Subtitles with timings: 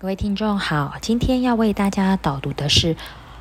[0.00, 2.94] 各位听众好，今天要为大家导读的是《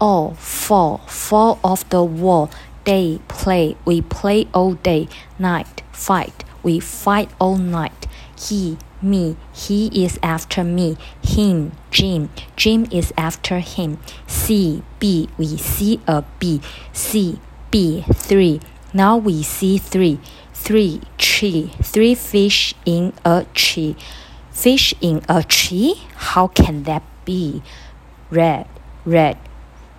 [0.01, 2.51] all fall, fall off the wall,
[2.83, 5.07] day, play, we play all day,
[5.39, 8.05] night, fight, we fight all night,
[8.37, 13.97] he, me, he is after me, him, Jim, Jim is after him,
[14.27, 16.59] C, B, we see a B,
[16.91, 17.39] C,
[17.71, 18.59] B, three,
[18.93, 20.19] now we see three,
[20.63, 23.97] three tree, three fish in a tree.
[24.49, 25.95] Fish in a tree?
[26.15, 27.61] How can that be?
[28.31, 28.67] Red,
[29.03, 29.37] red.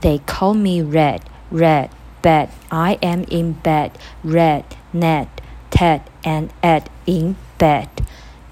[0.01, 1.21] They call me red,
[1.51, 1.91] red,
[2.23, 2.49] bed.
[2.71, 3.99] I am in bed.
[4.23, 5.29] Red, Ned,
[5.71, 7.91] Ted, and Ed in bed.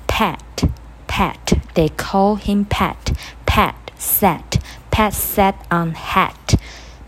[0.06, 0.64] Pat,
[1.06, 1.54] Pat.
[1.74, 3.16] They call him Pat.
[3.46, 4.62] Pat sat.
[4.90, 6.56] Pat sat on hat.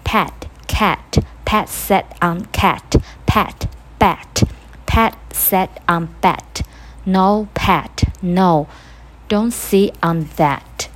[0.05, 1.19] Pat, cat.
[1.45, 2.97] Pat sat on cat.
[3.27, 4.45] Pat, bat.
[4.95, 6.63] Pat sat on bat.
[7.05, 8.69] No, Pat, no.
[9.27, 10.89] Don't sit on that.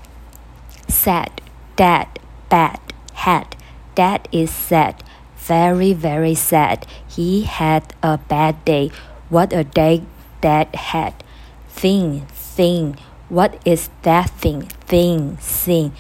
[0.87, 1.43] Sad,
[1.75, 2.07] dad,
[2.49, 2.79] bad,
[3.15, 3.57] had.
[3.97, 5.03] Dad is sad.
[5.39, 6.87] Very, very sad.
[7.09, 8.93] He had a bad day.
[9.31, 10.05] What a day
[10.41, 11.15] dad had.
[11.69, 12.99] Thing, thing.
[13.29, 14.71] What is that thing?
[14.87, 15.91] Thing, sing.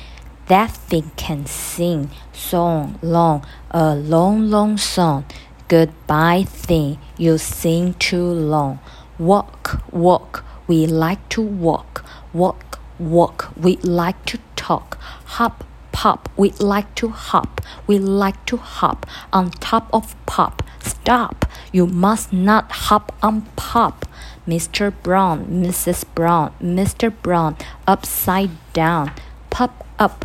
[0.47, 2.11] That thing can sing.
[2.33, 3.45] Song, long.
[3.73, 5.25] A long, long song.
[5.69, 8.79] Goodbye thing, you sing too long.
[9.19, 12.07] Walk, walk, we like to walk.
[12.33, 14.97] Walk, walk, we like to talk.
[15.37, 17.61] Hop, pop, we like to hop.
[17.87, 20.63] We like to hop on top of pop.
[20.81, 24.07] Stop, you must not hop on pop.
[24.47, 24.91] Mr.
[25.03, 26.07] Brown, Mrs.
[26.15, 27.13] Brown, Mr.
[27.21, 29.13] Brown, upside down.
[29.51, 30.25] Pop up,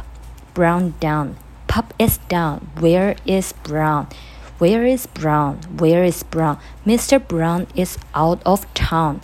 [0.53, 1.35] brown down.
[1.67, 2.69] Pop is down.
[2.79, 4.07] Where is brown?
[4.59, 5.57] Where is Brown?
[5.77, 6.59] Where is Brown?
[6.85, 7.25] Mr.
[7.25, 9.21] Brown is out of town.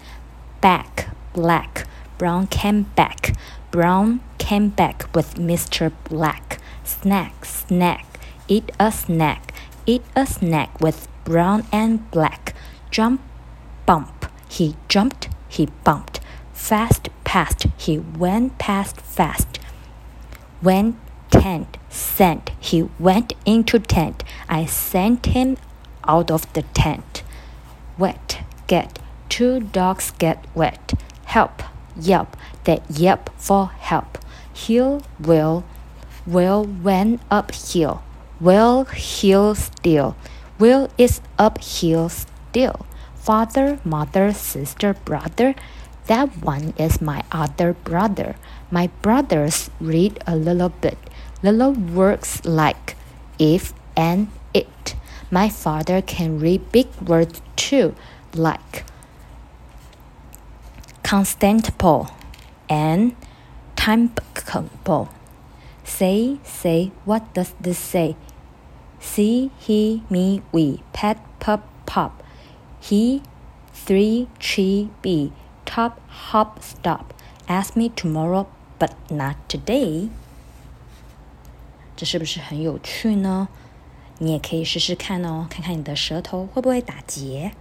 [0.59, 1.87] Back, black.
[2.17, 3.35] Brown came back.
[3.71, 5.91] Brown came back with Mr.
[6.03, 6.59] Black.
[6.83, 8.19] Snack, snack.
[8.47, 9.53] Eat a snack.
[9.85, 12.55] Eat a snack with brown and black.
[12.89, 13.21] Jump,
[13.85, 14.25] bump.
[14.49, 16.19] He jumped, he bumped.
[16.53, 17.67] Fast, past.
[17.77, 19.59] He went past fast.
[20.61, 20.95] Went
[21.39, 22.51] tent, sent.
[22.59, 24.23] He went into tent.
[24.49, 25.57] I sent him
[26.07, 27.23] out of the tent.
[27.97, 28.99] Wet, get.
[29.29, 30.93] Two dogs get wet.
[31.25, 31.63] Help,
[31.95, 32.35] yelp.
[32.63, 34.17] They yelp for help.
[34.53, 35.63] Hill, will.
[36.25, 38.03] Will went uphill.
[38.39, 40.15] Will, hill, still.
[40.59, 42.85] Will is uphill still.
[43.15, 45.55] Father, mother, sister, brother.
[46.07, 48.35] That one is my other brother.
[48.71, 50.97] My brothers read a little bit.
[51.41, 52.95] Little words like
[53.37, 54.95] if and it.
[55.31, 57.95] My father can read big words too,
[58.33, 58.83] like
[61.03, 62.09] Constantinople
[62.69, 63.15] and
[63.75, 65.09] timeable.
[65.83, 68.15] Say, say, what does this say?
[68.99, 72.21] See, he, me, we, pet, pup, pop.
[72.79, 73.23] He,
[73.71, 75.31] three, tree, be,
[75.65, 77.13] top, hop, stop.
[77.47, 80.09] Ask me tomorrow, but not today.
[81.99, 83.49] 这是不是很有趣呢？
[84.19, 87.51] 你也可以试试看哦，看看你的舌头会不会打结。